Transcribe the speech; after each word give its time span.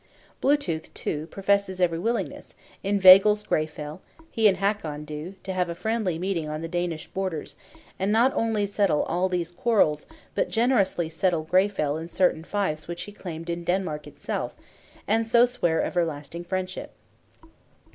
Blue 0.41 0.57
tooth, 0.57 0.91
too, 0.95 1.27
professes 1.27 1.79
every 1.79 1.99
willingness; 1.99 2.55
inveigles 2.83 3.43
Greyfell, 3.43 4.01
he 4.31 4.47
and 4.47 4.57
Hakon 4.57 5.05
do; 5.05 5.35
to 5.43 5.53
have 5.53 5.69
a 5.69 5.75
friendly 5.75 6.17
meeting 6.17 6.49
on 6.49 6.61
the 6.61 6.67
Danish 6.67 7.05
borders, 7.05 7.55
and 7.99 8.11
not 8.11 8.33
only 8.33 8.65
settle 8.65 9.03
all 9.03 9.29
these 9.29 9.51
quarrels, 9.51 10.07
but 10.33 10.49
generously 10.49 11.07
settle 11.07 11.43
Greyfell 11.43 11.97
in 11.97 12.07
certain 12.09 12.43
fiefs 12.43 12.87
which 12.87 13.03
he 13.03 13.11
claimed 13.11 13.47
in 13.47 13.63
Denmark 13.63 14.07
itself; 14.07 14.55
and 15.07 15.27
so 15.27 15.45
swear 15.45 15.83
everlasting 15.83 16.45
friendship. 16.45 16.93